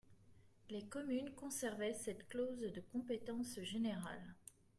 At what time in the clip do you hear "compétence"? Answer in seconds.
2.91-3.59